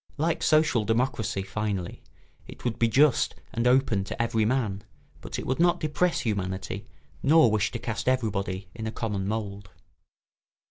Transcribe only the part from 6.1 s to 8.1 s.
humanity nor wish to cast